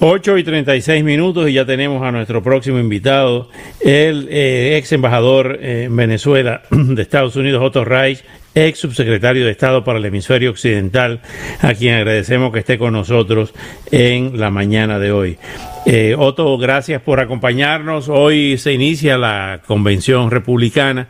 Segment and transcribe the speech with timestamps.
[0.00, 3.48] 8 y 36 minutos y ya tenemos a nuestro próximo invitado,
[3.80, 8.22] el eh, ex embajador en Venezuela de Estados Unidos, Otto Reich,
[8.54, 11.20] ex subsecretario de Estado para el Hemisferio Occidental,
[11.60, 13.52] a quien agradecemos que esté con nosotros
[13.90, 15.36] en la mañana de hoy.
[15.84, 18.08] Eh, Otto, gracias por acompañarnos.
[18.08, 21.08] Hoy se inicia la convención republicana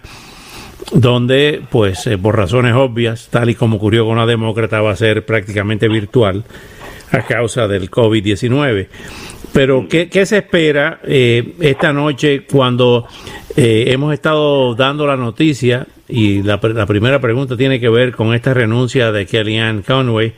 [0.93, 4.96] donde, pues, eh, por razones obvias, tal y como ocurrió con la demócrata, va a
[4.96, 6.45] ser prácticamente virtual
[7.11, 8.89] a causa del COVID-19.
[9.53, 13.07] Pero, ¿qué, se espera eh, esta noche cuando
[13.57, 15.87] eh, hemos estado dando la noticia?
[16.09, 20.33] Y la, primera pregunta tiene que ver con esta renuncia de Kellyanne Conway.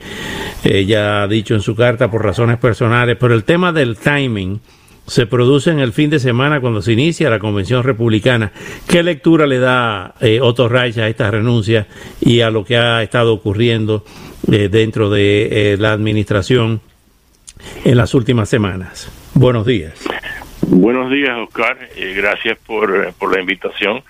[0.65, 4.61] Ella ha dicho en su carta por razones personales, pero el tema del timing
[5.11, 8.53] se produce en el fin de semana cuando se inicia la convención republicana.
[8.89, 11.89] ¿Qué lectura le da eh, Otto Reich a esta renuncia
[12.21, 14.05] y a lo que ha estado ocurriendo
[14.53, 16.81] eh, dentro de eh, la administración
[17.85, 19.11] en las últimas semanas?
[19.35, 19.95] Buenos días.
[20.69, 21.77] Buenos días, Oscar.
[22.15, 24.05] gracias por, por, la invitación.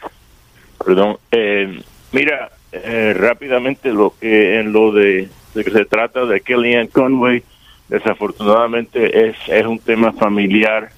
[0.85, 1.17] Perdón.
[2.13, 2.51] mira,
[3.15, 7.43] rápidamente lo que en lo de, de que se trata de Kellyanne Conway
[7.91, 10.91] desafortunadamente es, es un tema familiar.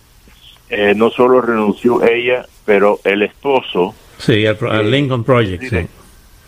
[0.68, 3.94] Eh, no solo renunció ella, pero el esposo.
[4.18, 5.86] Sí, al, Lincoln Project, sí.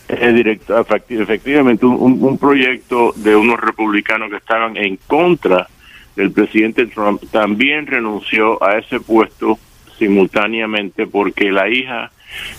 [0.07, 5.67] Directo, efectivamente, un, un, proyecto de unos republicanos que estaban en contra
[6.15, 9.57] del presidente Trump también renunció a ese puesto
[9.97, 12.11] simultáneamente porque la hija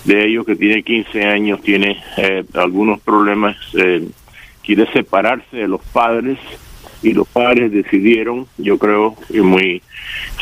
[0.05, 4.09] de ellos que tiene 15 años tiene eh, algunos problemas, eh,
[4.65, 6.39] quiere separarse de los padres
[7.03, 9.83] y los padres decidieron, yo creo que muy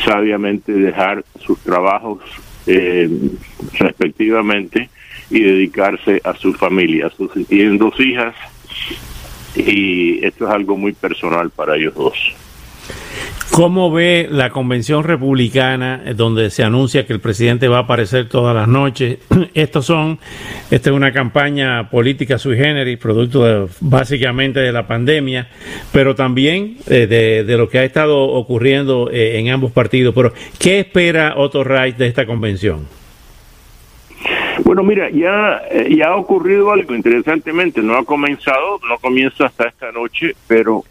[0.03, 2.19] sabiamente, dejar sus trabajos
[2.67, 3.09] eh,
[3.79, 4.89] respectivamente
[5.29, 7.11] y dedicarse a su familia.
[7.47, 8.35] Tienen dos hijas
[9.55, 12.35] y esto es algo muy personal para ellos dos.
[13.55, 18.27] ¿Cómo ve la convención republicana eh, donde se anuncia que el presidente va a aparecer
[18.27, 19.19] todas las noches?
[19.53, 20.19] Estos son,
[20.69, 25.47] esta es una campaña política sui generis, producto básicamente de la pandemia,
[25.93, 30.13] pero también eh, de, lo que ha estado ocurriendo eh, en ambos partidos.
[30.13, 32.85] Pero, ¿qué espera Otto Reich de esta convención?
[34.65, 39.93] Bueno, mira, ya, ya ha ocurrido algo interesantemente, no ha comenzado, no comienza hasta esta
[39.93, 40.83] noche, pero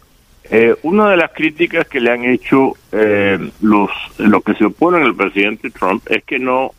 [0.49, 5.03] eh, una de las críticas que le han hecho eh, los, los que se oponen
[5.03, 6.71] al presidente Trump es que no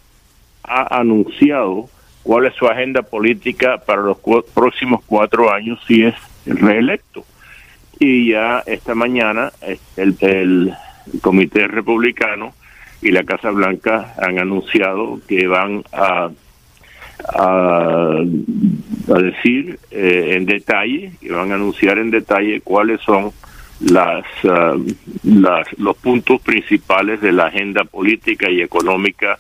[0.63, 1.89] ha anunciado
[2.23, 4.19] cuál es su agenda política para los
[4.55, 7.25] próximos cuatro años si es reelecto.
[7.99, 9.53] Y ya esta mañana
[9.97, 10.75] el, el
[11.23, 12.53] Comité Republicano
[13.01, 16.31] y la Casa Blanca han anunciado que van a
[17.35, 18.23] a,
[19.07, 23.33] decir eh, en detalle, que van a anunciar en detalle cuáles son
[23.81, 24.85] las, uh,
[25.23, 29.39] los puntos principales de la agenda política y económica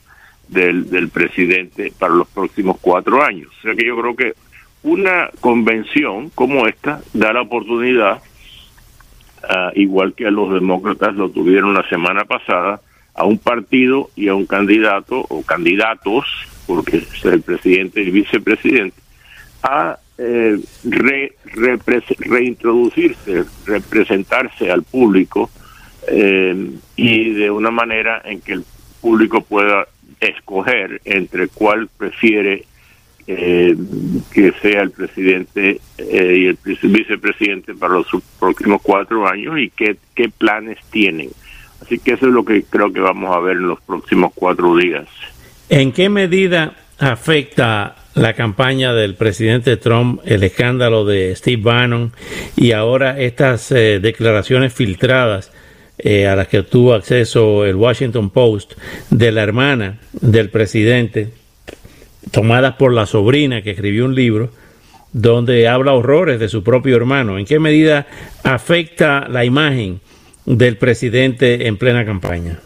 [0.48, 3.48] del, del presidente para los próximos cuatro años.
[3.58, 4.34] O sea que yo creo que
[4.82, 8.20] una convención como esta da la oportunidad,
[9.42, 12.80] uh, igual que a los demócratas lo tuvieron la semana pasada,
[13.14, 16.26] a un partido y a un candidato o candidatos,
[16.66, 19.00] porque es el presidente y el vicepresidente,
[19.62, 20.58] a eh,
[22.18, 25.50] reintroducirse, representarse al público
[26.08, 28.64] eh, y de una manera en que el
[29.00, 29.86] público pueda
[30.20, 32.64] escoger entre cuál prefiere
[33.28, 33.74] eh,
[34.32, 38.06] que sea el presidente eh, y el vicepresidente para los
[38.38, 41.30] próximos cuatro años y qué, qué planes tienen.
[41.82, 44.76] Así que eso es lo que creo que vamos a ver en los próximos cuatro
[44.76, 45.08] días.
[45.68, 52.12] ¿En qué medida afecta la campaña del presidente Trump, el escándalo de Steve Bannon
[52.56, 55.52] y ahora estas eh, declaraciones filtradas
[55.98, 58.72] eh, a las que tuvo acceso el Washington Post
[59.10, 61.28] de la hermana del presidente,
[62.30, 64.50] tomadas por la sobrina que escribió un libro
[65.12, 67.38] donde habla horrores de su propio hermano.
[67.38, 68.06] ¿En qué medida
[68.44, 70.00] afecta la imagen
[70.46, 72.60] del presidente en plena campaña?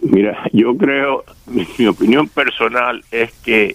[0.00, 3.74] Mira, yo creo, mi opinión personal es que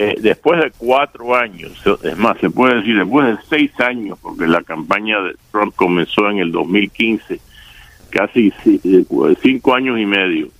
[0.00, 1.72] eh, después de cuatro años,
[2.04, 6.30] es más, se puede decir después de seis años, porque la campaña de Trump comenzó
[6.30, 7.40] en el 2015,
[8.08, 9.04] casi eh,
[9.42, 10.50] cinco años y medio,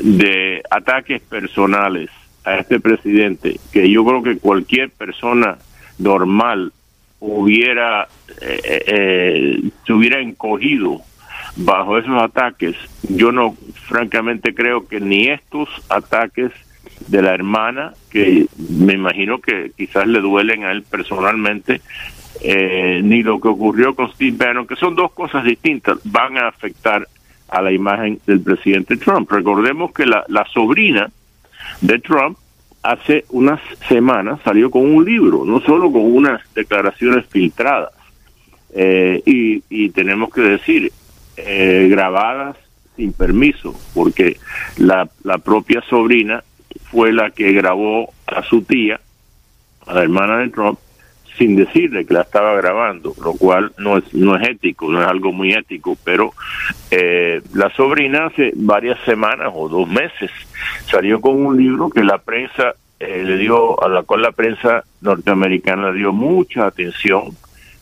[0.00, 2.10] de ataques personales
[2.42, 5.56] a este presidente, que yo creo que cualquier persona
[6.00, 6.72] normal
[7.20, 8.08] hubiera
[8.40, 11.00] eh, se hubiera encogido
[11.54, 12.74] bajo esos ataques,
[13.08, 13.56] yo no,
[13.86, 16.50] francamente creo que ni estos ataques
[17.06, 21.80] de la hermana, que me imagino que quizás le duelen a él personalmente,
[22.40, 26.48] eh, ni lo que ocurrió con Steve Bannon, que son dos cosas distintas, van a
[26.48, 27.06] afectar
[27.48, 29.30] a la imagen del presidente Trump.
[29.30, 31.10] Recordemos que la, la sobrina
[31.80, 32.36] de Trump
[32.82, 37.92] hace unas semanas salió con un libro, no solo con unas declaraciones filtradas.
[38.74, 40.90] Eh, y, y tenemos que decir,
[41.36, 42.56] eh, grabadas
[42.96, 44.36] sin permiso, porque
[44.76, 46.42] la, la propia sobrina
[46.94, 49.00] fue la que grabó a su tía,
[49.84, 50.78] a la hermana de Trump,
[51.36, 55.08] sin decirle que la estaba grabando, lo cual no es no es ético, no es
[55.08, 56.32] algo muy ético, pero
[56.92, 60.30] eh, la sobrina hace varias semanas o dos meses
[60.88, 64.84] salió con un libro que la prensa eh, le dio, a la cual la prensa
[65.00, 67.36] norteamericana dio mucha atención,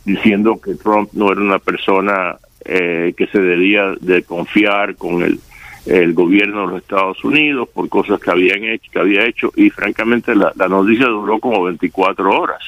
[0.07, 5.39] diciendo que Trump no era una persona eh, que se debía de confiar con el,
[5.87, 9.71] el gobierno de los Estados Unidos por cosas que habían hecho, que había hecho y
[9.71, 12.63] francamente la, la noticia duró como 24 horas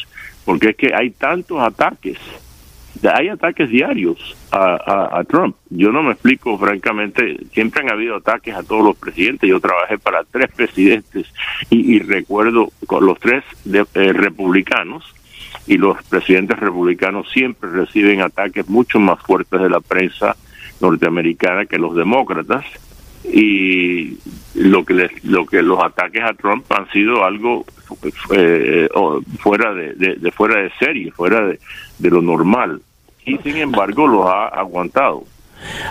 [0.44, 2.18] porque es que hay tantos ataques
[3.02, 5.56] hay ataques diarios a, Trump.
[5.70, 9.48] Yo no me explico, francamente, siempre han habido ataques a todos los presidentes.
[9.48, 11.26] Yo trabajé para tres presidentes
[11.70, 15.04] y, y recuerdo con los tres eh, republicanos
[15.66, 20.36] y los presidentes republicanos siempre reciben ataques mucho más fuertes de la prensa
[20.80, 22.64] norteamericana que los demócratas
[23.24, 24.18] y
[24.54, 27.64] lo que les, lo que los ataques a Trump han sido algo
[28.30, 28.88] eh,
[29.38, 31.58] fuera de, de, fuera de serie fuera de,
[31.98, 32.80] de lo normal.
[33.26, 35.24] Y sin embargo los ha aguantado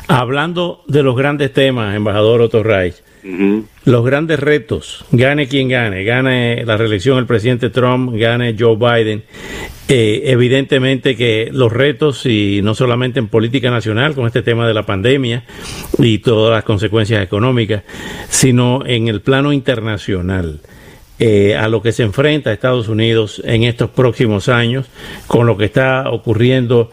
[0.07, 2.95] hablando de los grandes temas embajador Otto Reich
[3.85, 9.23] los grandes retos, gane quien gane, gane la reelección el presidente Trump, gane Joe Biden,
[9.87, 14.73] eh, evidentemente que los retos, y no solamente en política nacional con este tema de
[14.73, 15.45] la pandemia
[15.99, 17.83] y todas las consecuencias económicas,
[18.29, 20.59] sino en el plano internacional.
[21.19, 24.87] Eh, a lo que se enfrenta Estados Unidos en estos próximos años,
[25.27, 26.89] con lo que está ocurriendo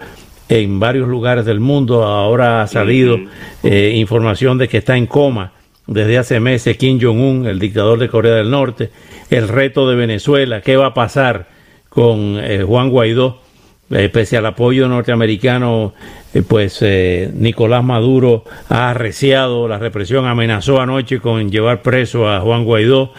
[0.51, 2.03] en varios lugares del mundo.
[2.03, 3.19] Ahora ha salido
[3.63, 5.53] eh, información de que está en coma
[5.87, 8.91] desde hace meses Kim Jong-un, el dictador de Corea del Norte,
[9.31, 11.49] el reto de Venezuela, qué va a pasar
[11.89, 13.41] con eh, Juan Guaidó,
[13.91, 15.95] eh, pese al apoyo norteamericano,
[16.33, 16.85] eh, pues
[17.35, 23.13] Nicolás Maduro ha arreciado la represión, amenazó anoche con llevar preso a Juan Guaidó,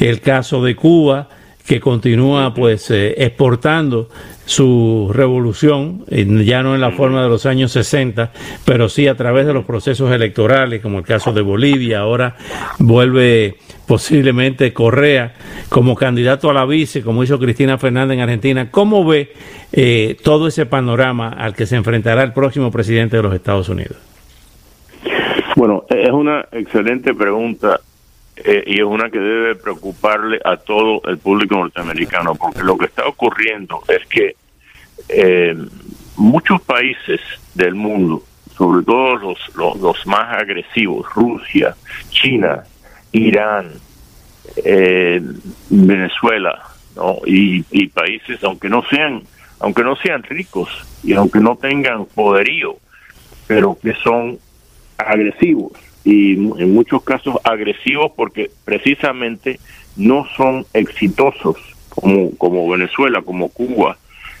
[0.00, 1.28] el caso de Cuba,
[1.66, 4.08] que continúa pues exportando
[4.44, 8.32] su revolución, ya no en la forma de los años 60,
[8.66, 12.36] pero sí a través de los procesos electorales, como el caso de Bolivia, ahora
[12.78, 13.56] vuelve
[13.86, 15.34] posiblemente Correa
[15.68, 18.70] como candidato a la vice, como hizo Cristina Fernández en Argentina.
[18.70, 19.32] ¿Cómo ve
[19.72, 23.96] eh, todo ese panorama al que se enfrentará el próximo presidente de los Estados Unidos?
[25.56, 27.80] Bueno, es una excelente pregunta
[28.36, 32.86] eh, y es una que debe preocuparle a todo el público norteamericano, porque lo que
[32.86, 34.34] está ocurriendo es que
[35.08, 35.56] eh,
[36.16, 37.20] muchos países
[37.54, 38.24] del mundo,
[38.56, 41.76] sobre todo los, los, más agresivos, Rusia,
[42.10, 42.64] China,
[43.12, 43.70] Irán,
[44.56, 45.22] eh,
[45.70, 46.60] Venezuela,
[46.96, 47.18] ¿no?
[47.26, 49.22] y, y países, aunque no sean,
[49.60, 50.68] aunque no sean ricos
[51.04, 52.76] y aunque no tengan poderío,
[53.46, 54.38] pero que son
[54.98, 55.72] agresivos
[56.04, 59.58] y en muchos casos agresivos porque precisamente
[59.96, 61.56] no son exitosos
[61.88, 63.96] como, como Venezuela, como Cuba,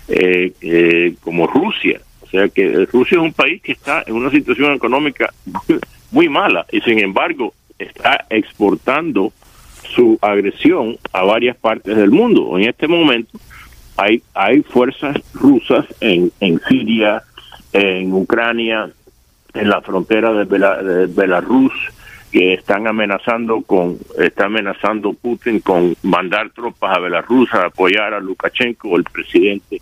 [0.08, 2.00] eh, eh, como Rusia.
[2.20, 5.32] O sea que Rusia es un país que está en una situación económica
[6.10, 9.32] muy mala y sin embargo está exportando
[9.94, 12.58] su agresión a varias partes del mundo.
[12.58, 13.38] En este momento
[13.96, 17.22] hay, hay fuerzas rusas en, en Siria,
[17.72, 18.90] en Ucrania,
[19.54, 21.72] en la frontera de, Belarus
[22.30, 28.20] que están amenazando con está amenazando Putin con mandar tropas a Belarus a apoyar a
[28.20, 29.80] Lukashenko, el presidente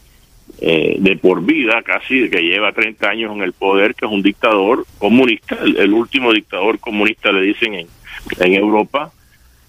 [0.61, 4.23] eh, de por vida casi que lleva 30 años en el poder, que es un
[4.23, 7.87] dictador comunista, el, último dictador comunista le dicen en,
[8.39, 9.11] en Europa.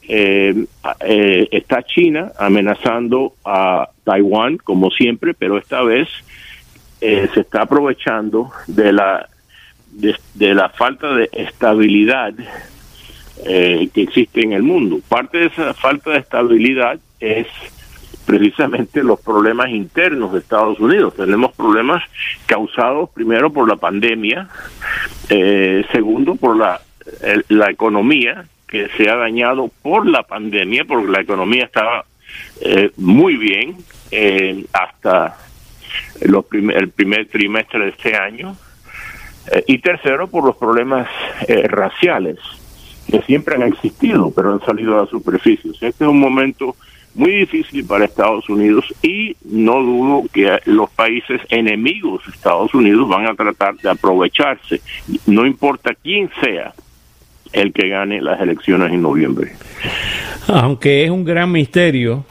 [0.07, 0.65] Eh,
[0.99, 6.09] eh, está China amenazando a Taiwán como siempre, pero esta vez
[6.99, 9.27] se está aprovechando de la
[9.93, 12.33] de, la falta de estabilidad
[13.45, 14.99] eh, que existe en el mundo.
[15.07, 17.47] Parte de esa falta de estabilidad es
[18.25, 21.15] precisamente los problemas internos de Estados Unidos.
[21.15, 22.03] Tenemos problemas
[22.45, 24.47] causados primero por la pandemia,
[25.29, 26.81] eh, segundo por la,
[27.49, 32.05] la economía que se ha dañado por la pandemia, porque la economía estaba
[32.61, 33.77] eh, muy bien
[34.09, 35.37] eh, hasta
[36.19, 38.55] el primer trimestre de este año.
[39.67, 41.07] Y tercero, por los problemas
[41.65, 42.37] raciales
[43.09, 45.71] que siempre han existido, pero han salido a la superficie.
[45.71, 46.75] este es un momento
[47.15, 53.07] muy difícil para Estados Unidos y no dudo que los países enemigos de Estados Unidos
[53.07, 54.81] van a tratar de aprovecharse,
[55.27, 56.73] no importa quién sea
[57.51, 59.53] el que gane las elecciones en noviembre.
[60.47, 62.25] Aunque es un gran misterio,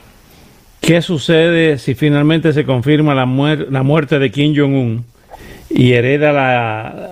[0.80, 3.24] ¿qué sucede si finalmente se confirma la,
[3.70, 5.11] la muerte de Kim Jong-un
[5.74, 6.32] y hereda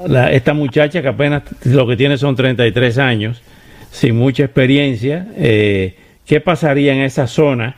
[0.06, 3.42] la, esta muchacha que apenas lo que tiene son 33 años,
[3.90, 5.28] sin mucha experiencia?
[5.36, 7.76] Eh, ¿qué pasaría en esa zona?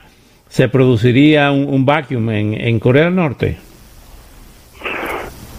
[0.49, 3.57] ¿Se produciría un, vacuum en, Corea del Norte?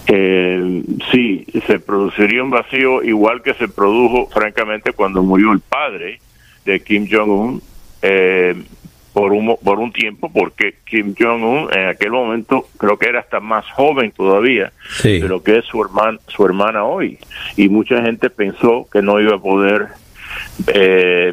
[0.07, 6.21] Eh, sí, se produciría un vacío igual que se produjo, francamente, cuando murió el padre
[6.64, 7.61] de Kim Jong-un
[8.02, 8.54] eh,
[9.14, 13.38] por, un, por un tiempo, porque Kim Jong-un en aquel momento creo que era hasta
[13.38, 14.73] más joven todavía
[15.04, 17.18] de lo que es su, hermana su hermana hoy.
[17.56, 19.87] Y mucha gente pensó que no iba a poder
[20.66, 21.33] eh,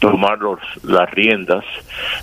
[0.00, 1.64] tomar los, las riendas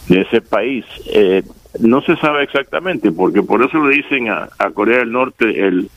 [0.07, 0.85] de ese país.
[1.13, 1.43] Eh,
[1.79, 5.87] no se sabe exactamente, porque por eso le dicen a, Corea del Norte el,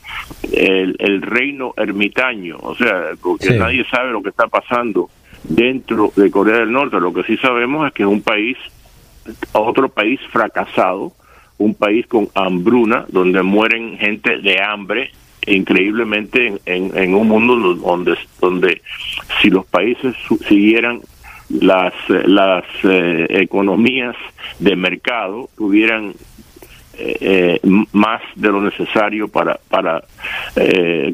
[0.51, 5.09] el, reino ermitaño, o sea, porque nadie sabe lo que está pasando
[5.43, 6.99] dentro de Corea del Norte.
[6.99, 8.57] Lo que sí sabemos es que es un país,
[9.53, 11.13] otro país fracasado,
[11.57, 15.11] un país con hambruna, donde mueren gente de hambre
[15.45, 18.81] increíblemente en, un mundo donde donde
[19.41, 20.15] si los países
[20.47, 21.01] siguieran
[21.49, 24.15] las, las eh, economías
[24.59, 26.13] de mercado tuvieran
[26.97, 27.59] eh, eh,
[27.91, 30.03] más de lo necesario para para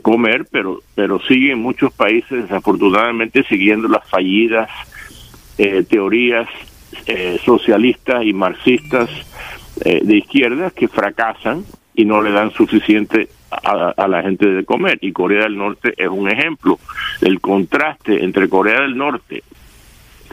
[0.02, 4.70] comer pero pero siguen muchos países desafortunadamente siguiendo las fallidas
[5.90, 6.48] teorías
[7.44, 9.10] socialistas y marxistas
[9.84, 11.64] de izquierda que fracasan
[11.96, 15.00] y no le dan suficiente a, a, la gente de comer.
[15.02, 16.80] Y Corea del Norte es un ejemplo.
[17.22, 19.44] El contraste entre Corea del Norte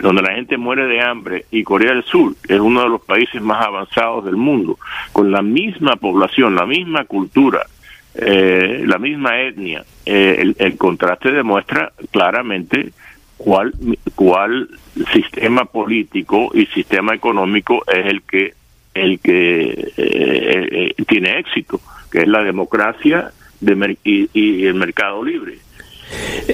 [0.00, 3.40] donde la gente muere de hambre, y Corea del Sur es uno de los países
[3.40, 4.78] más avanzados del mundo,
[5.12, 7.66] con la misma población, la misma cultura,
[8.14, 12.92] eh, la misma etnia, eh, el, contraste demuestra claramente
[13.36, 13.72] cuál,
[14.14, 14.68] cuál
[15.12, 18.54] sistema político y sistema económico es el que
[18.94, 25.58] el que eh, tiene éxito, que es la democracia de y, el mercado libre.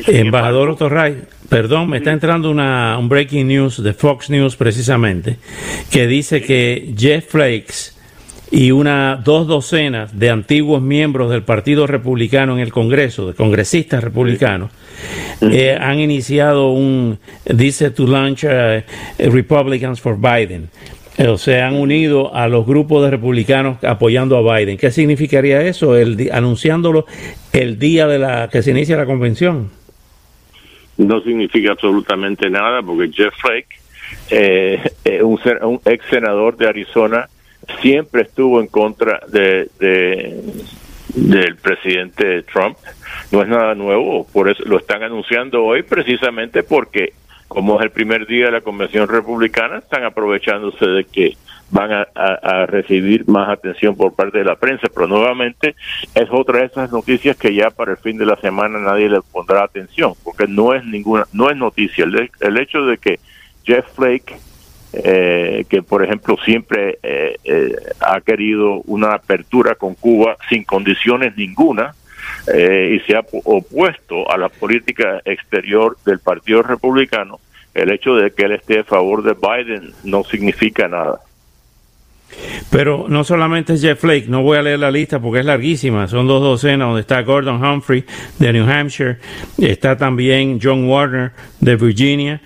[0.08, 1.22] Embajador Otorray,
[1.52, 5.36] Perdón, me está entrando una, un breaking news de Fox News precisamente,
[5.90, 7.91] que dice que Jeff Flakes
[8.52, 14.04] y una dos docenas de antiguos miembros del Partido Republicano en el Congreso, de congresistas
[14.04, 14.70] republicanos,
[15.40, 18.82] eh, han iniciado un, dice to launch uh,
[19.18, 20.68] Republicans for Biden.
[21.26, 24.76] O sea, han unido a los grupos de republicanos apoyando a Biden.
[24.76, 25.96] ¿Qué significaría eso?
[25.96, 27.06] El, anunciándolo
[27.54, 29.70] el día de la que se inicia la convención
[30.98, 33.68] no significa absolutamente nada porque Jeff Flake,
[34.30, 34.82] eh,
[35.22, 37.28] un, un, ex senador de Arizona,
[37.80, 39.68] siempre estuvo en contra de,
[41.14, 42.76] del presidente Trump.
[43.30, 47.12] No es nada nuevo, por eso lo están anunciando hoy precisamente porque
[47.52, 51.36] como es el primer día de la convención republicana, están aprovechándose de que
[51.70, 55.74] van a, recibir más atención por parte de la prensa, pero nuevamente
[56.14, 59.20] es otra de esas noticias que ya para el fin de la semana nadie le
[59.20, 62.04] pondrá atención, porque no es ninguna, no es noticia.
[62.04, 63.20] El, hecho de que
[63.64, 64.34] Jeff Flake,
[64.92, 71.36] eh, que por ejemplo siempre eh, eh, ha querido una apertura con Cuba sin condiciones
[71.36, 71.94] ninguna,
[72.44, 77.38] y se ha opuesto a la política exterior del Partido Republicano,
[77.72, 81.20] el hecho de que él esté a favor de Biden no significa nada.
[82.70, 86.08] Pero no solamente es Jeff Flake, no voy a leer la lista porque es larguísima,
[86.08, 88.04] son dos docenas donde está Gordon Humphrey
[88.38, 89.18] de New Hampshire,
[89.58, 92.40] está también John Warner de Virginia,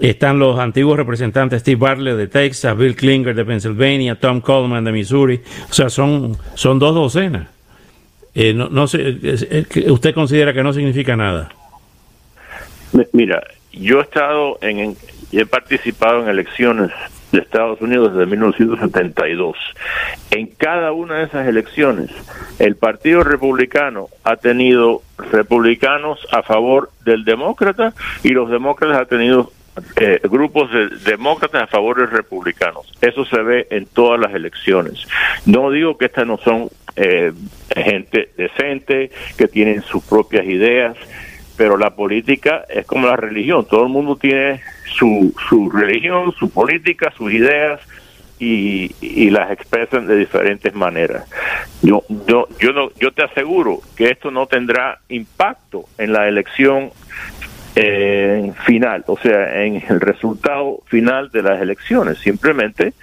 [0.00, 4.92] están los antiguos representantes Steve Bartlett de Texas, Bill Klinger de Pennsylvania, Tom Coleman de
[4.92, 7.48] Missouri, o sea, son, son dos docenas.
[8.34, 9.16] Eh, no, sé,
[9.88, 11.50] ¿Usted considera que no significa nada?
[13.12, 13.42] Mira,
[13.72, 14.96] yo he estado en,
[15.32, 16.90] he participado en elecciones
[17.32, 19.56] de Estados Unidos desde 1972.
[20.30, 22.10] En cada una de esas elecciones,
[22.58, 29.52] el Partido Republicano ha tenido republicanos a favor del demócrata y los demócratas han tenido
[29.96, 32.92] eh, grupos de demócratas a favor de republicanos.
[33.00, 35.06] Eso se ve en todas las elecciones.
[35.46, 37.32] No digo que estas no son eh,
[37.74, 40.96] gente decente, que tienen sus propias ideas,
[41.56, 44.60] pero la política es como la religión, todo el mundo tiene
[44.96, 47.80] su, su religión, su política, sus ideas,
[48.38, 51.28] y, y, las expresan de diferentes maneras.
[51.82, 56.90] Yo, yo, yo, no, yo te aseguro que esto no tendrá impacto en la elección
[57.76, 62.18] eh, final, o sea, en el resultado final de las elecciones.
[62.18, 62.94] Simplemente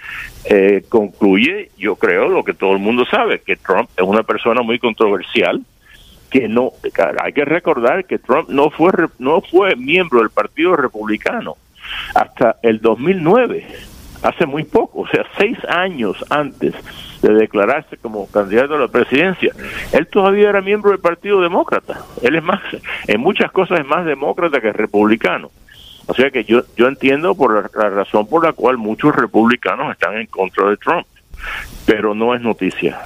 [0.44, 4.62] eh, concluye, yo creo, lo que todo el mundo sabe, que Trump es una persona
[4.62, 5.62] muy controversial,
[6.30, 6.72] que no,
[7.22, 11.56] hay que recordar que Trump no fue, no fue miembro del Partido Republicano
[12.14, 13.66] hasta el 2009
[14.22, 16.74] hace muy poco, o sea, seis años antes
[17.22, 19.52] de declararse como candidato a la presidencia,
[19.92, 22.00] él todavía era miembro del Partido Demócrata.
[22.22, 22.60] Él es más,
[23.06, 25.50] en muchas cosas es más demócrata que republicano.
[26.06, 30.16] O sea que yo, yo entiendo por la, razón por la cual muchos republicanos están
[30.16, 31.06] en contra de Trump,
[31.84, 32.98] pero no es noticia.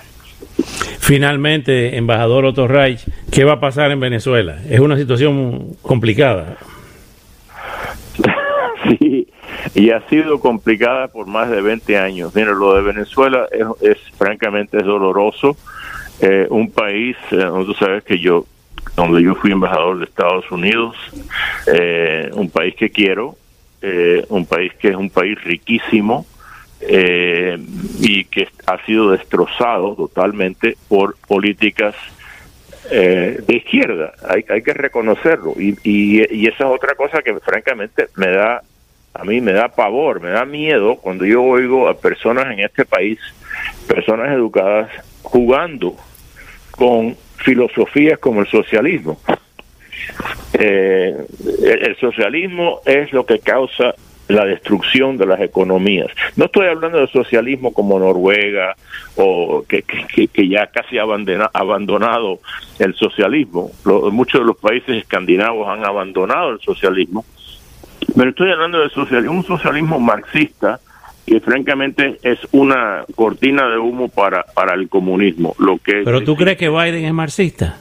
[1.00, 4.58] Finalmente, embajador Otto Reich, ¿qué va a pasar en Venezuela?
[4.68, 6.56] Es una situación complicada.
[8.84, 9.26] sí,
[9.74, 12.34] y ha sido complicada por más de 20 años.
[12.34, 13.46] Mira, lo de Venezuela
[13.80, 15.56] es, francamente es doloroso.
[16.20, 18.44] Eh, un país, eh, tú sabes que yo,
[18.96, 20.94] donde yo fui embajador de Estados Unidos,
[21.66, 23.36] eh, un país que quiero,
[24.28, 26.24] un país que es un país riquísimo
[26.80, 31.96] y que ha sido destrozado totalmente por políticas
[32.88, 35.54] de izquierda, hay, hay que reconocerlo.
[35.58, 38.62] Y, y, y, esa es otra cosa que francamente me da
[39.14, 42.84] a mí me da pavor, me da miedo cuando yo oigo a personas en este
[42.84, 43.18] país,
[43.86, 44.90] personas educadas,
[45.22, 45.96] jugando
[46.70, 49.18] con filosofías como el socialismo.
[50.54, 51.16] Eh,
[51.62, 53.94] el, socialismo es lo que causa
[54.28, 56.08] la destrucción de las economías.
[56.36, 58.76] No estoy hablando de socialismo como Noruega
[59.16, 62.40] o que, que, ya casi ha abandonado
[62.78, 63.70] el socialismo.
[63.84, 67.24] muchos de los países escandinavos han abandonado el socialismo
[68.16, 70.80] pero estoy hablando de socialismo, un socialismo marxista
[71.26, 75.54] que francamente es una cortina de humo para, para el comunismo.
[75.58, 77.78] Lo que ¿Pero tú crees que Biden es marxista?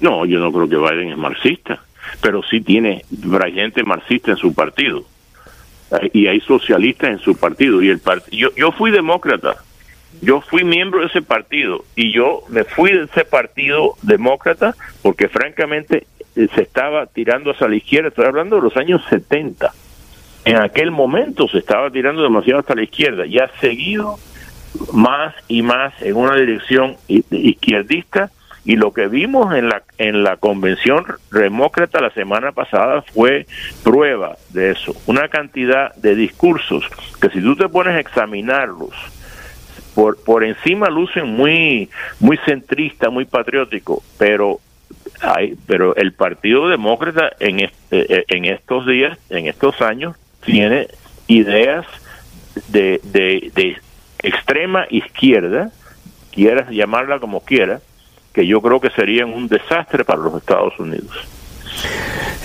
[0.00, 1.80] No, yo no creo que Biden es marxista,
[2.20, 3.04] pero sí tiene
[3.54, 5.04] gente marxista en su partido.
[6.12, 7.82] Y hay socialistas en su partido.
[7.82, 9.56] y el yo, yo fui demócrata,
[10.20, 15.28] yo fui miembro de ese partido y yo me fui de ese partido demócrata porque
[15.28, 19.72] francamente eh, se estaba tirando hacia la izquierda, estoy hablando de los años 70.
[20.44, 24.18] En aquel momento se estaba tirando demasiado hacia la izquierda y ha seguido
[24.92, 28.30] más y más en una dirección izquierdista
[28.64, 33.46] y lo que vimos en la en la convención demócrata la semana pasada fue
[33.82, 36.84] prueba de eso, una cantidad de discursos
[37.20, 38.90] que si tú te pones a examinarlos
[39.94, 41.90] por por encima lucen muy
[42.20, 44.60] muy centrista, muy patriótico, pero
[45.66, 50.88] pero el Partido Demócrata en, eh, eh, en estos días, en estos años, tiene
[51.28, 51.86] ideas
[52.68, 53.76] de, de,
[54.22, 55.70] extrema izquierda,
[56.30, 57.82] quieras llamarla como quieras,
[58.32, 61.10] que yo creo que serían un desastre para los Estados Unidos.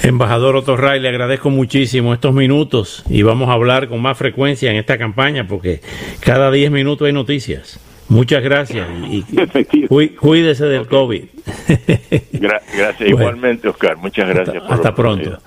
[0.03, 4.71] Embajador Otto Ray, le agradezco muchísimo estos minutos y vamos a hablar con más frecuencia
[4.71, 5.81] en esta campaña porque
[6.19, 7.79] cada 10 minutos hay noticias.
[8.10, 9.24] Muchas gracias y,
[10.15, 11.24] cuídese del COVID.
[12.32, 13.98] gracias, igualmente Oscar.
[13.98, 14.63] Muchas gracias.
[14.67, 15.39] hasta pronto.